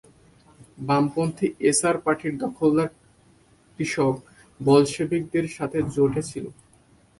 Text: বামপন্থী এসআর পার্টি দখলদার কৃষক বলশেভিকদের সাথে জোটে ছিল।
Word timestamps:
বামপন্থী 0.87 1.47
এসআর 1.69 1.97
পার্টি 2.05 2.27
দখলদার 2.43 2.89
কৃষক 3.75 4.15
বলশেভিকদের 4.59 5.45
সাথে 5.57 5.77
জোটে 5.93 6.21
ছিল। 6.29 6.45